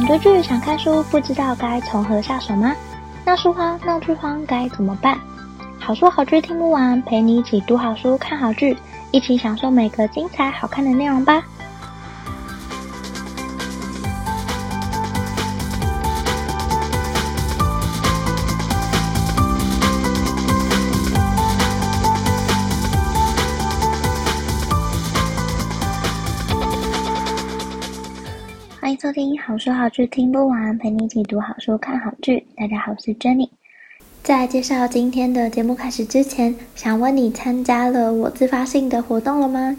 [0.00, 2.74] 想追剧、想看书，不知道该从何下手吗？
[3.26, 5.18] 闹书荒、闹剧荒该怎么办？
[5.78, 8.74] 好书好剧听不完，陪你一起读好书、看好剧，
[9.10, 11.42] 一起享受每个精彩好看的内容吧。
[29.60, 32.46] 说好书好剧听不完，陪你一起读好书、看好剧。
[32.56, 33.50] 大家好，我是 Jenny。
[34.22, 39.76] 在介绍今天的节目开始之前，想问你参加了我自发性的活动了吗？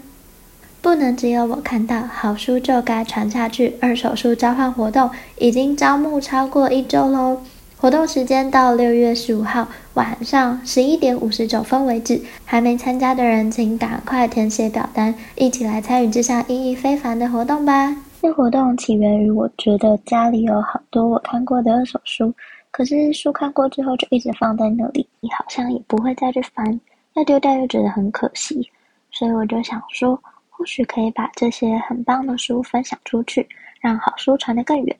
[0.80, 3.74] 不能只有我看到，好书就该传下去。
[3.80, 7.40] 二手书交换活动已经招募超过一周喽，
[7.76, 12.20] 活动时间到六月十五号晚上十一点五十九分为止。
[12.44, 17.96] 还没参加的人，请赶快填写表单，一起来参与这项意义非凡的活动吧。
[18.22, 22.32] 这活动起源于我觉得家里有好多我看过的二手书，
[22.70, 26.80] 可是书看过之后就一直放在那里，你好像也不会再去翻，
[27.14, 28.70] 要丢掉又觉得很可惜，
[29.10, 30.16] 所以我就想说，
[30.48, 33.44] 或许可以把这些很棒的书分享出去，
[33.80, 34.96] 让好书传得更远。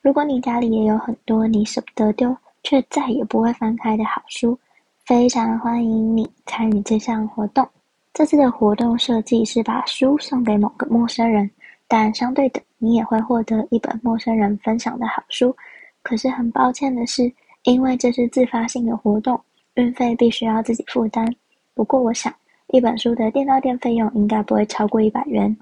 [0.00, 4.58] 如果你家里也有很多你舍不得丢却再也不会翻开的好书，
[5.04, 7.68] 非常欢迎你参与这项活动。
[8.14, 11.50] 这次的活动设计是把书送给某个陌生人。
[11.92, 15.54] 但相对的，你也会获得一本陌生人分享的好书。
[16.00, 17.30] 可是很抱歉的是，
[17.64, 19.38] 因为这是自发性的活动，
[19.74, 21.30] 运费必须要自己负担。
[21.74, 22.32] 不过我想，
[22.68, 25.54] 一本书的电到店费用应该不会超过一百元。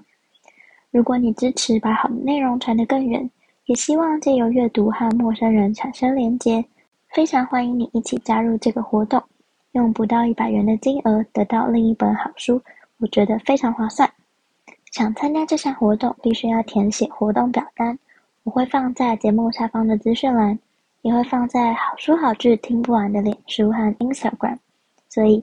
[0.89, 3.29] 如果你支持把好的内容传得更远，
[3.65, 6.63] 也希望借由阅读和陌生人产生连结，
[7.09, 9.21] 非常欢迎你一起加入这个活动。
[9.73, 12.61] 用不到一百元的金额得到另一本好书，
[12.99, 14.09] 我觉得非常划算。
[14.91, 17.97] 想参加这项活动，必须要填写活动表单，
[18.43, 20.59] 我会放在节目下方的资讯栏，
[21.01, 24.57] 也会放在好书好剧听不完的脸书和 Instagram，
[25.07, 25.41] 所以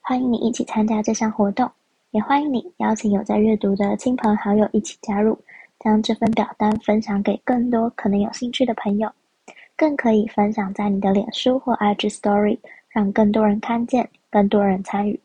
[0.00, 1.70] 欢迎你一起参加这项活动，
[2.10, 5.38] 也欢迎你邀请有在阅读的亲朋好友一起加入，
[5.78, 9.08] 将这份表单分享给更多可能有兴趣的朋友，
[9.76, 12.58] 更可以分享在你的脸书或 IG Story，
[12.88, 15.20] 让更多人看见，更多人参与。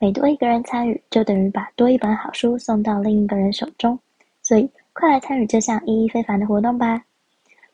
[0.00, 3.98] 每多一个人参与，就等于把多一本好书送到另一个人手中，
[4.42, 7.02] 所以快来参与这项意义非凡的活动吧！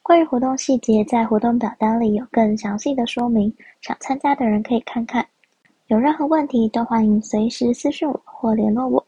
[0.01, 5.27] 关于活动细节，在活动表单里有更详细的说明，想参加的人可以看看。
[5.89, 9.07] 有任何问题都欢迎随时私讯我或联络我。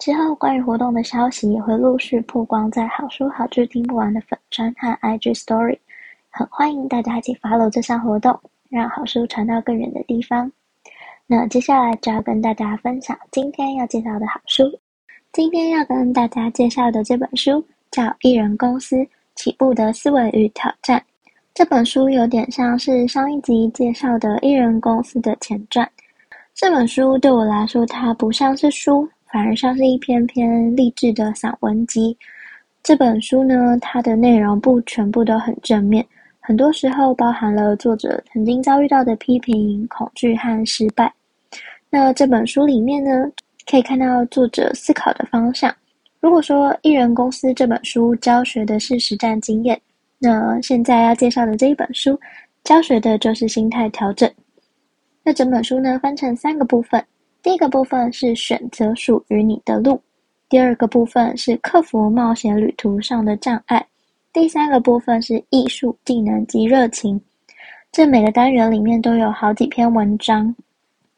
[0.00, 5.78] 之后关于活动的消息也会陆续曝光在好书好剧听不完的粉专和 IG Story，
[6.30, 8.36] 很欢迎大家一起 follow 这项活动，
[8.68, 10.50] 让好书传到更远的地方。
[11.26, 14.62] 那接下来就要跟大家分享今天要介绍的好书。
[15.32, 18.96] 今天要跟大家介绍的这本书叫《艺人公司：
[19.34, 20.98] 起步的思维与挑战》。
[21.54, 25.88] 这本书有点像是上一集介绍的《艺人公司》的前传。
[26.54, 32.14] 这本书对我来说，它不像是书，反而像是一篇篇励志的散文集。
[32.82, 36.06] 这本书呢，它的内容不全部都很正面。
[36.46, 41.10] 很多时候包含了作者曾经遭遇到的批评、恐惧和失败。
[41.88, 43.10] 那这本书里面呢，
[43.66, 45.74] 可以看到作者思考的方向。
[46.20, 49.80] 如果说《一人公司》这本书教学的是实战经验，
[50.18, 52.20] 那现在要介绍的这一本书
[52.62, 54.30] 教学的就是心态调整。
[55.22, 57.02] 那整本书呢，分成三个部分。
[57.42, 59.98] 第一个部分是选择属于你的路，
[60.50, 63.86] 第二个部分是克服冒险旅途上的障碍。
[64.34, 67.20] 第三个部分是艺术、技能及热情。
[67.92, 70.52] 这每个单元里面都有好几篇文章。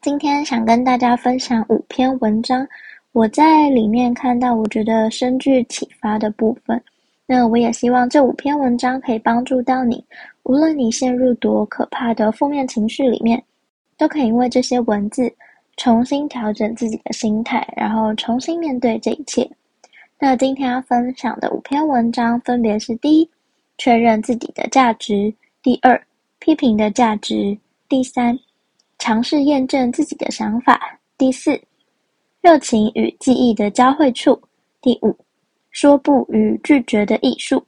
[0.03, 2.65] 今天想跟大家分享五篇文章，
[3.13, 6.79] 我在里面看到我觉得深具启发的部分。
[7.25, 10.05] 那我也希望这五篇文章可以帮助到你，
[10.43, 13.43] 无论你陷入多可怕的负面情绪里面，
[13.97, 15.27] 都可以因为这些文字
[15.75, 19.49] 重新调整自己的心态，然后重新面对这一切。
[20.19, 23.29] 那今天要分享的五篇文章分别是：第一，
[23.77, 25.31] 确认自己的价值；
[25.61, 26.01] 第二，
[26.39, 27.55] 批评的价值；
[27.87, 28.37] 第三，
[28.97, 30.73] 尝试验证自己的想法；
[31.19, 31.61] 第四，
[32.41, 34.33] 热情与记忆的交汇处；
[34.81, 35.15] 第五，
[35.69, 37.63] 说不与拒绝的艺术。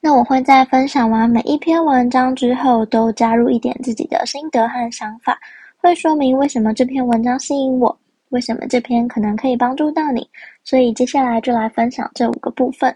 [0.00, 5.36] 那我会在分享完每一篇文章之后，都加入一点自己的心得和想法，
[5.78, 7.98] 会说明为什么这篇文章吸引我。
[8.30, 10.28] 为什么这篇可能可以帮助到你？
[10.64, 12.94] 所以接下来就来分享这五个部分。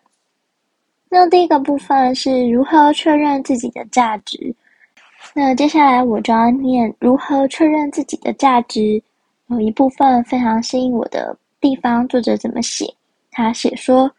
[1.08, 4.54] 那第一个部分是如何确认自己的价值。
[5.34, 9.02] 那接下来我就要念如何确认自己的价值。
[9.48, 12.84] 有一部分非常吸引我的地方，作者怎么写？
[13.30, 14.10] 他写说：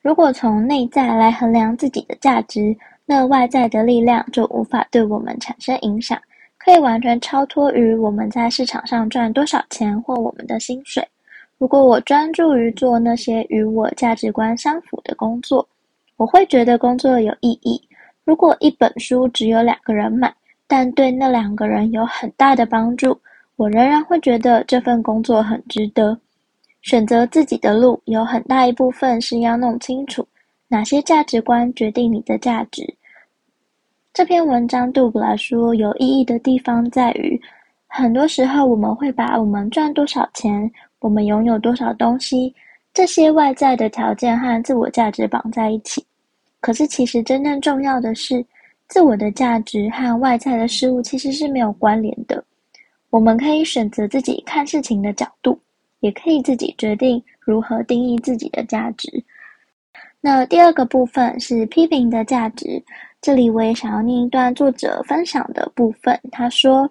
[0.00, 2.74] 如果从内在来衡量自己的价值，
[3.04, 6.18] 那外在的力量就无法对我们产生影响，
[6.56, 11.06] 可以完全超脱于我们在市场上赚多少钱或我们的薪水。
[11.58, 15.66] 如果我专注于做那些与我价值观相符的工作，
[16.16, 17.80] 我会觉得工作有意义。
[18.24, 20.34] 如果一本书只有两个人买，
[20.66, 23.18] 但对那两个人有很大的帮助，
[23.56, 26.18] 我仍然会觉得这份工作很值得。
[26.82, 30.26] 选择自己的路，有很大一部分是要弄清楚
[30.68, 32.86] 哪些价值观决定你的价值。
[34.12, 37.40] 这篇文章对我来说有意义的地方在于，
[37.86, 40.70] 很多时候我们会把我们赚多少钱、
[41.00, 42.54] 我们拥有多少东西
[42.94, 46.04] 这些外在的条件和自我价值绑在一起。
[46.60, 48.44] 可是，其实真正重要的是，
[48.88, 52.42] 自我的价值和外在的事物其实是没有关联的。
[53.10, 55.58] 我们可以选择自己看事情的角度，
[56.00, 59.22] 也可以自己决定如何定义自己的价值。
[60.20, 62.82] 那第二个部分是批评的价值，
[63.20, 66.18] 这里我也想要念一段作者分享的部分。
[66.32, 66.90] 他说：“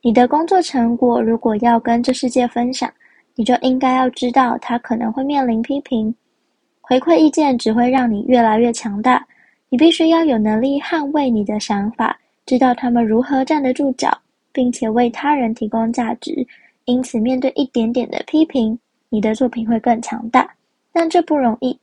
[0.00, 2.90] 你的工作成果如果要跟这世界分享，
[3.34, 6.14] 你就应该要知道他可能会面临批评。”
[6.80, 9.24] 回馈意见只会让你越来越强大，
[9.68, 14.10] 你必须要有能力捍卫你的想法，知道他们如何站得住脚，
[14.52, 16.46] 并且为他人提供价值。
[16.84, 18.76] 因此，面对一点点的批评，
[19.08, 20.52] 你的作品会更强大。
[20.92, 21.78] 但这不容易，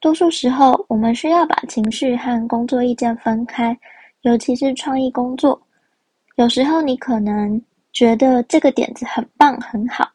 [0.00, 3.74] 多数时候我们需要把情绪和工作意见分开，
[4.22, 5.58] 尤其是创意工作。
[6.34, 7.58] 有时候你可能
[7.92, 10.10] 觉得这个点子很棒很好，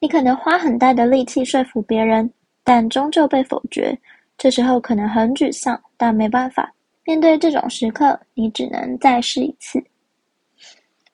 [0.00, 2.30] 你可能花很大的力气说服别人。
[2.64, 3.98] 但终究被否决，
[4.36, 6.70] 这时候可能很沮丧，但没办法。
[7.02, 9.82] 面对这种时刻，你只能再试一次。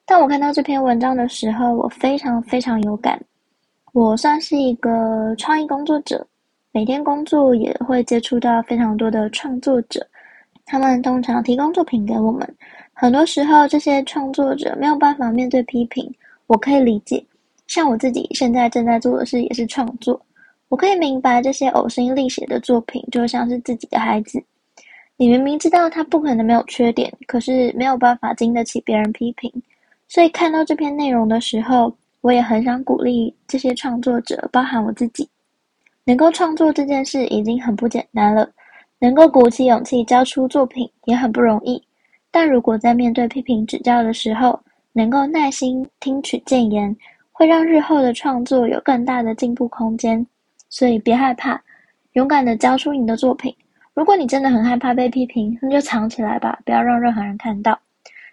[0.05, 3.17] 当我看到这篇文章的时候，我非常非常有感。
[3.93, 6.27] 我算是一个创意工作者，
[6.73, 10.05] 每天工作也会接触到非常多的创作者，
[10.65, 12.55] 他们通常提供作品给我们。
[12.91, 16.13] 很多时候，这些创作者没有办法面对批评，
[16.47, 17.25] 我可以理解。
[17.75, 20.17] 像我自己现在正在做的事，也是创作。
[20.69, 24.41] 我可以明白，这些呕心沥血的作品就像是自己的孩子。
[25.17, 29.51] 你明明知道他不可能没有缺点，可是没有办法经得起别人批评。
[30.07, 35.27] 所以看到这篇内容的时候，我也很想鼓励这些创作者，包含我自己，
[36.05, 38.49] 能够创作这件事已经很不简单了，
[38.99, 41.83] 能够鼓起勇气交出作品也很不容易。
[42.31, 44.57] 但如果在面对批评指教的时候，
[44.93, 46.95] 能够耐心听取谏言，
[47.37, 50.25] 会让日后的创作有更大的进步空间。
[50.69, 51.61] 所以别害怕，
[52.13, 53.53] 勇敢的交出你的作品。
[53.93, 57.77] 如果你真的很害怕被批评，那就藏起来吧，不要让任何人看到。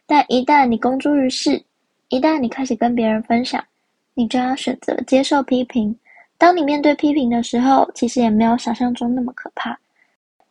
[0.06, 1.60] 但一旦你公诸于世，
[2.10, 3.60] 一旦你开始跟别人分享，
[4.14, 5.96] 你就要选择接受批评。
[6.38, 9.76] 当你面对批评的时候，其实也没有想象中那么可怕。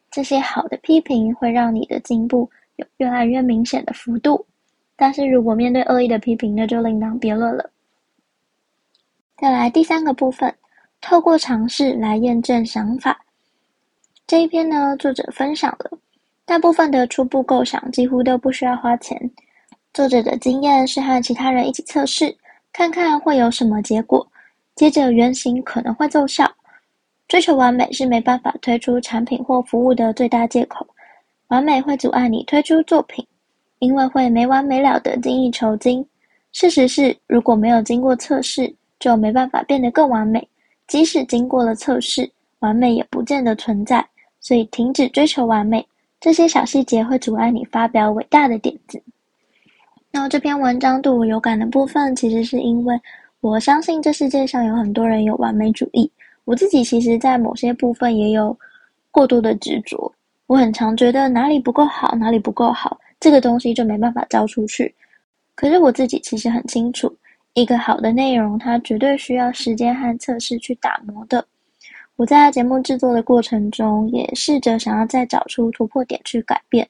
[0.09, 4.45] 这些好的批评会让你的进步有越来越明显的幅度。
[4.97, 7.70] 但是如果面对恶意的批评，那就另当别论了。
[9.41, 10.53] 再来第三个部分。
[11.01, 13.19] 透过尝试来验证想法。
[14.27, 15.97] 这一篇呢，作者分享了
[16.45, 19.19] 大部分的初步构想几乎都不需要花钱。
[19.95, 22.37] 作者的经验是和其他人一起测试，
[22.71, 24.25] 看看会有什么结果。
[24.75, 26.47] 接着原型可能会奏效。
[27.27, 30.85] 追求完美是没办法推出产品或服务的最大借口。
[31.47, 33.25] 完美会阻碍你推出作品，
[33.79, 36.05] 因为会没完没了的精益求精。
[36.51, 40.47] 事实是，如果没有经过测试，就没办法变得更完美。
[40.87, 44.05] 即使经过了测试，完美也不见得存在，
[44.39, 45.85] 所以停止追求完美。
[46.19, 49.01] 这些小细节会阻碍你发表伟大的点子。
[50.11, 52.99] 那这篇文章对我有感的部分，其实是因为
[53.39, 56.11] 我相信这世界上有很多人有完美主义。
[56.45, 58.55] 我自己其实，在某些部分也有
[59.09, 60.13] 过多的执着。
[60.47, 64.93] 我很常觉得哪里不够好，哪里不够好，这个东西就没办法交出去。
[65.55, 67.11] 可是我自己其实很清楚。
[67.53, 71.45] 一个好的内容，它绝对需要时间和测试去打磨的。
[72.15, 76.87] 我在节目制作的过程中，也试着想要再找出突破点去改变，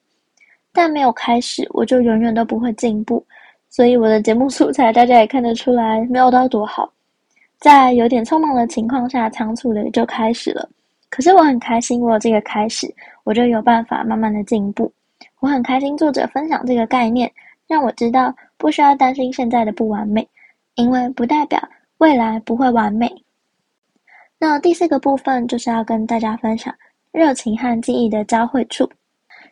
[0.72, 3.24] 但没有开始，我就永远都不会进步。
[3.68, 6.92] 所以我的节目素材，大家也看得出来，没有到多好。
[7.58, 10.68] 在有点匆忙的情况下，仓促的就开始了。
[11.08, 12.92] 可是我很开心，我有这个开始，
[13.24, 14.92] 我就有办法慢慢的进步。
[15.40, 17.30] 我很开心，作者分享这个概念，
[17.66, 20.28] 让我知道不需要担心现在的不完美。
[20.74, 21.60] 因为不代表
[21.98, 23.10] 未来不会完美。
[24.38, 26.74] 那第四个部分就是要跟大家分享
[27.12, 28.88] 热情和技艺的交汇处，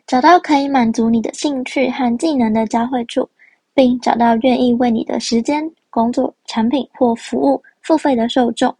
[0.05, 3.29] 找到可以满足你的兴趣和技能的交汇处，
[3.73, 8.75] 并找到愿意为你的时间、工作、产品或服务付费的受众。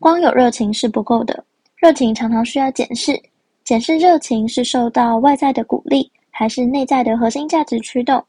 [0.00, 1.44] 光有热情是不够的，
[1.76, 3.20] 热情常常需要检视。
[3.62, 8.24] 检视热情是受到外在的鼓励，还是内在的核心价值驱动。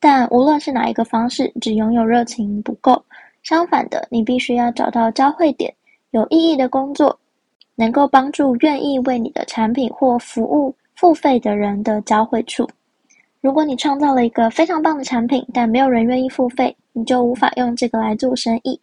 [0.00, 3.04] 但无论是哪一个方式，只拥有热情不够。
[3.42, 5.72] 相反的，你必须要找到交汇点，
[6.10, 7.16] 有意义的工作，
[7.76, 12.68] 能够帮助愿意为你的产品或服务付费的人的交汇处。
[13.40, 18.78] 如果你创造了一个非常棒的产品，但没有人愿意付费，你就无法用这个来做生意。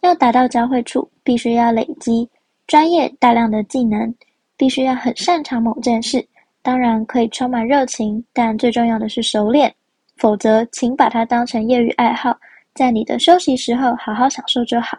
[0.00, 2.28] 要达到交汇处，必须要累积
[2.66, 4.14] 专业大量的技能，
[4.56, 6.26] 必须要很擅长某件事。
[6.62, 9.74] 当然可以充满热情，但最重要的是熟练。
[10.20, 12.38] 否则，请把它当成业余爱好，
[12.74, 14.98] 在你的休息时候好好享受就好。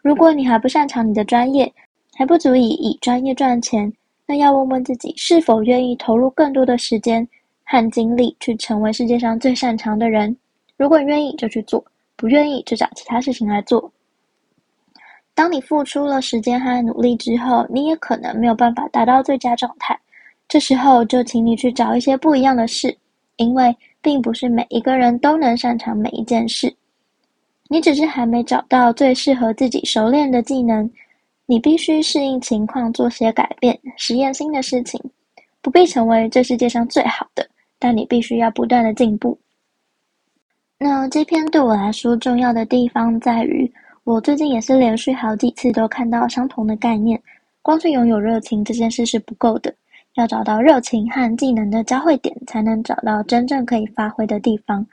[0.00, 1.70] 如果你还不擅长你的专业，
[2.16, 3.92] 还不足以以专业赚钱，
[4.24, 7.28] 那要问问自己是否愿意投入更多的时间
[7.62, 10.34] 和精力去成为世界上最擅长的人。
[10.78, 11.78] 如果愿意，就去做；
[12.16, 13.92] 不愿意，就找其他事情来做。
[15.34, 19.98] 当你付出了时间和努力之后，你也可能没有办法达到最佳状态。
[20.48, 22.96] 这时候，就请你去找一些不一样的事，
[23.36, 23.76] 因为。
[24.00, 26.72] 并不是每一个人都能擅长每一件事，
[27.68, 30.88] 你只是还没找到最适合自己熟练的技能，
[31.46, 35.00] 你必须适应情况，做些改变，实验新的事情，
[35.60, 39.38] 不必成为这世界上最好的，但你必须要不断的进步。
[40.78, 43.70] 那这篇对我来说重要的地方在于，
[44.04, 47.20] 我最近也是连续好几次都看到相同的概念，
[47.62, 49.74] 光是拥有热情这件事是不够的。
[50.18, 54.84] 要找到热情和技能的交汇点，才能找到真正可以发挥的地方。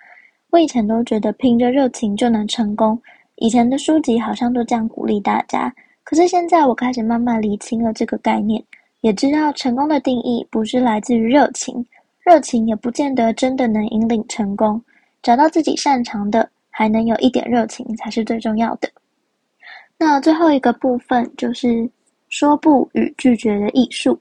[0.51, 3.01] 我以前都觉得凭着热情就能成功，
[3.37, 5.73] 以前的书籍好像都这样鼓励大家。
[6.03, 8.63] 可是现在我开始慢慢理清了这个概念，
[9.01, 11.83] 也知道成功的定义不是来自于热情，
[12.23, 14.79] 热情也不见得真的能引领成功。
[15.23, 18.87] 找到自己擅长的，还能有一点热情才是最重要的。
[19.97, 21.89] 那最后一个部分就是
[22.29, 24.15] 说不与拒绝的艺术。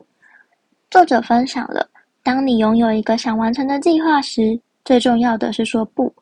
[0.95, 1.85] 作者分享了，
[2.23, 6.15] 当你拥有一个想完成的计划时，最重要的是说不。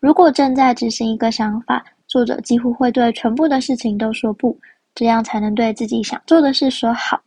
[0.00, 4.58] 如果正在执行一个想法，作者几乎会对全部的事情都说不，
[4.96, 7.20] 这样才能对自己想做的事说好。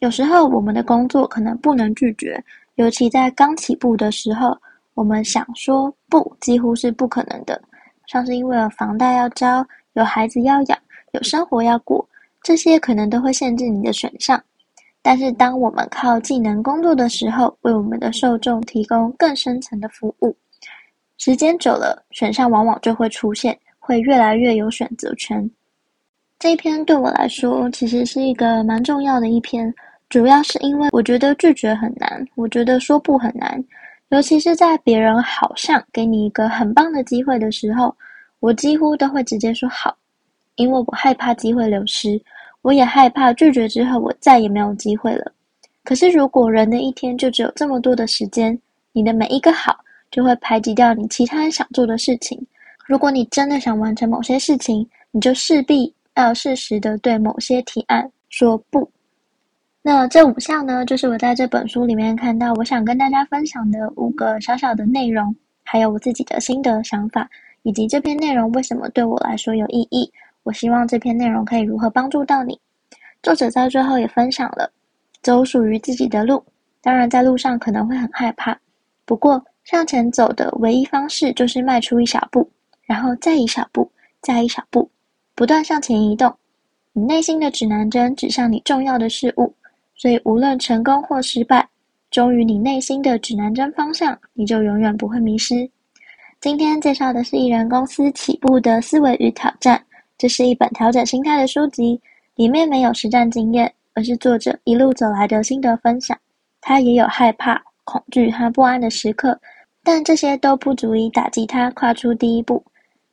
[0.00, 2.42] 有时候我们的工作可能不能拒绝，
[2.74, 4.58] 尤其在刚起步的时候，
[4.94, 7.62] 我们想说不几乎是不可能的，
[8.08, 10.76] 像是因为有房贷要交，有孩子要养，
[11.12, 12.04] 有生活要过，
[12.42, 14.42] 这些可能都会限制你的选项。
[15.02, 20.36] 但是，当我们靠技能工作的时候，为我们的受众提供更深层的服务，
[21.16, 25.50] 时间久了，选项往往就会出现，会越来越有选择权。
[26.38, 29.72] 这一篇对我来说，其实是一个蛮重要的一篇，
[30.10, 33.62] 主要是因为我觉得拒绝很难，我觉得说不很难，
[34.10, 37.94] 尤其是在别人好像给你一个很棒的机会的时候，
[38.40, 39.96] 我几乎都会直接说好，
[40.56, 42.20] 因为我害怕机会流失。
[42.62, 45.32] 我也害怕拒绝之后，我再也没有机会了。
[45.82, 48.56] 可是，如果人的一天就只有这么多的时间，
[48.92, 49.74] 你的每一个好
[50.10, 52.38] 就会排挤掉你其他想做的事情。
[52.86, 58.88] 如果你真的想完成某些事情，你就势必要适时的对某些提案说不。
[59.80, 67.26] 那这五项呢，就是我在这本书里面看到，我想跟大家分享的五个小小的内容，还有我自己的心得想法，
[67.62, 70.12] 以及这篇内容为什么对我来说有意义。
[70.42, 72.58] 我希望这篇内容可以如何帮助到你。
[73.22, 74.70] 作者在最后也分享了
[75.22, 76.42] 走属于自己的路，
[76.82, 78.58] 当然在路上可能会很害怕，
[79.04, 82.50] 不过向前走的唯一方式就是迈出一小步，
[82.84, 83.90] 然后再一小步，
[84.22, 84.90] 再一小步，
[85.34, 86.34] 不断向前移动。
[86.92, 89.54] 你内心的指南针指向你重要的事物，
[89.94, 91.68] 所以无论成功或失败，
[92.10, 95.70] 忠于你内心的指南针方向，你就永远不会迷失。
[96.40, 99.80] 今天介绍的是艺人公司起步的思维与挑战。
[100.20, 101.98] 这是一本调整心态的书籍，
[102.34, 106.14] 里面没有实战经验，而是作者一路走来的心得分享。
[106.60, 109.40] 他也有害怕、恐惧和不安的时刻，
[109.82, 112.62] 但这些都不足以打击他跨出第一步。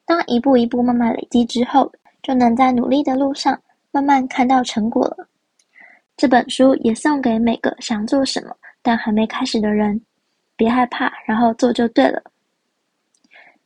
[0.05, 1.89] 当一步一步慢慢累积之后，
[2.21, 3.57] 就能在努力的路上
[3.91, 5.25] 慢慢看到成果了。
[6.17, 10.01] 这本书也送给每个想做什么但还没开始的人，
[10.57, 12.21] 别害怕，然后做就对了。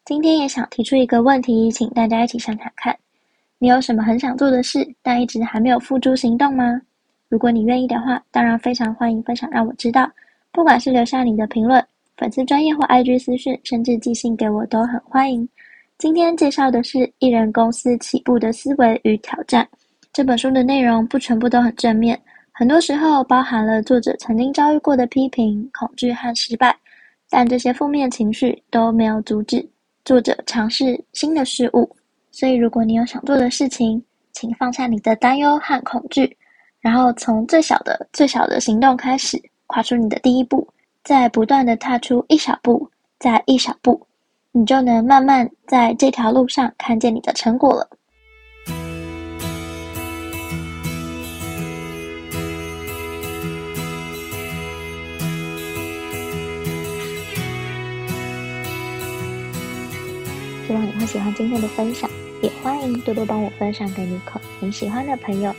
[0.05, 2.95] 今天也想提出一个问题，请大家一起想想看。
[3.63, 6.81] 你有什么很想做的事，但一直还没有付诸行动吗？
[7.29, 10.11] 如果你愿意的话，当然非常欢迎分享让我知道。
[10.51, 11.85] 不管是留下你的评论、
[12.17, 15.47] 粉丝专业或 IG 私讯，甚至寄信给我都很欢迎。
[15.99, 19.63] 今天介绍的是《艺人公司起步的思维与挑战》
[20.11, 22.19] 这本书的内容，不全部都很正面，
[22.51, 26.75] 很多时候包含了作者曾经遭遇过的批评、恐惧和失败，
[27.29, 29.63] 但这些负面情绪都没有阻止
[30.03, 31.87] 作者尝试新的事物。
[32.31, 36.37] 所以，如果你有想做的事情，请放下你的担忧和恐惧，
[36.79, 40.67] 然后从最小的、最小的行动开始，跨出你的第一步，
[41.03, 44.01] 再不断的踏出一小步，再一小步，
[44.53, 47.87] 你就能慢慢在这条路上看见你的成果了。
[60.71, 62.09] 希望你会喜欢今天的分享，
[62.41, 65.53] 也欢迎多多帮我分享给你可很喜欢的朋友。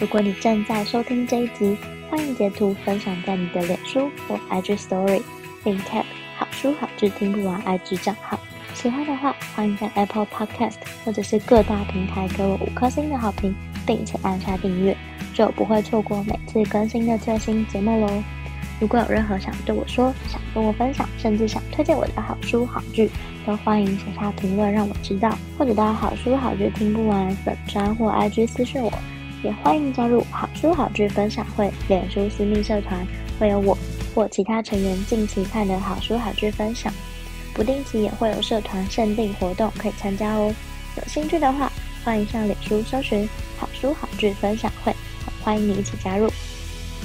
[0.00, 1.76] 如果你正在收听这一集，
[2.10, 5.22] 欢迎截图分享在你的脸书或 IG Story，
[5.62, 6.02] 并 tag
[6.36, 8.40] 好书好剧听不完 IG 账号。
[8.74, 13.54] 喜欢的话，欢迎在 Apple Podcast 或者是各大平台给我五颗星的好评，
[13.86, 14.96] 并且按下订阅，
[15.32, 18.24] 就不会错过每次更新的最新节目喽。
[18.78, 23.10] 如果有任何想对我说、想跟我分享，甚至想推荐我的好书好剧，
[23.46, 28.92] 都欢迎写下评论让我知道，或者到好书好剧听不完粉专或 IG 私讯我，
[29.42, 33.06] 也欢迎加入好书好剧分享会脸书私密社团，
[33.40, 33.76] 会有我
[34.14, 36.92] 或其他成员近期看的好书好剧分享，
[37.54, 40.54] 不定期也会有社团限定活动可以参加哦。
[40.96, 41.72] 有兴趣的话，
[42.04, 43.26] 欢迎上脸书搜寻
[43.58, 44.94] 好书好剧分享会，
[45.42, 46.30] 欢迎你一起加入，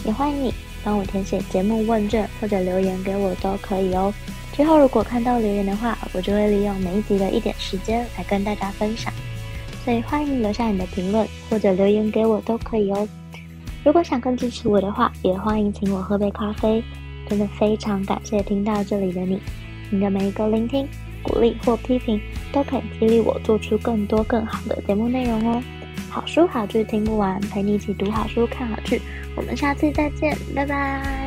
[0.04, 0.54] 也欢迎你。
[0.84, 4.14] 帮我填写节目问卷或者留言给我都可以哦。
[4.54, 9.14] 之后如果看到留言的话，我就会利用每一集的一点时间来跟大家分享。
[9.84, 13.08] 所以欢迎留下你的评论或者留言给我都可以哦。
[13.84, 16.84] 如果想更支持我的话，也欢迎请我喝杯咖啡。
[17.28, 19.40] 真的非常感谢听到这里的你，
[19.90, 20.86] 你的每一个聆听、
[21.24, 22.20] 鼓励或批评
[22.52, 25.64] 都可以激励我做出更多更好的节目内容哦。
[26.12, 29.02] 好书好剧听不完，陪你一起读好书、看好剧。
[29.34, 31.21] 我们下次再见，拜拜。